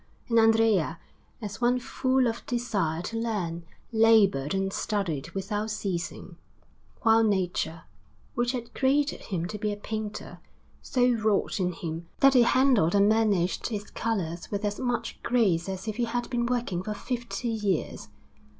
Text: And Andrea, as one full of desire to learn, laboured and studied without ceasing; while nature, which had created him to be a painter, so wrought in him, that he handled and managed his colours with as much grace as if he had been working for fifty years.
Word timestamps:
And 0.29 0.39
Andrea, 0.39 0.97
as 1.43 1.61
one 1.61 1.77
full 1.77 2.25
of 2.25 2.43
desire 2.47 3.03
to 3.03 3.19
learn, 3.19 3.65
laboured 3.91 4.55
and 4.55 4.73
studied 4.73 5.29
without 5.35 5.69
ceasing; 5.69 6.37
while 7.03 7.23
nature, 7.23 7.83
which 8.33 8.53
had 8.53 8.73
created 8.73 9.21
him 9.25 9.45
to 9.47 9.59
be 9.59 9.71
a 9.71 9.77
painter, 9.77 10.39
so 10.81 11.11
wrought 11.11 11.59
in 11.59 11.73
him, 11.73 12.07
that 12.19 12.33
he 12.33 12.41
handled 12.41 12.95
and 12.95 13.07
managed 13.09 13.67
his 13.67 13.91
colours 13.91 14.49
with 14.49 14.65
as 14.65 14.79
much 14.79 15.21
grace 15.21 15.69
as 15.69 15.87
if 15.87 15.97
he 15.97 16.05
had 16.05 16.31
been 16.31 16.47
working 16.47 16.81
for 16.81 16.95
fifty 16.95 17.49
years. 17.49 18.07